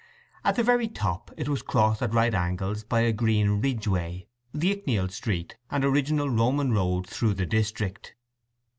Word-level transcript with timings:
At 0.43 0.55
the 0.55 0.63
very 0.63 0.87
top 0.87 1.29
it 1.37 1.47
was 1.47 1.61
crossed 1.61 2.01
at 2.01 2.11
right 2.11 2.33
angles 2.33 2.83
by 2.83 3.01
a 3.01 3.11
green 3.11 3.61
"ridgeway"—the 3.61 4.75
Ickneild 4.77 5.11
Street 5.11 5.57
and 5.69 5.85
original 5.85 6.27
Roman 6.27 6.73
road 6.73 7.05
through 7.05 7.35
the 7.35 7.45
district. 7.45 8.15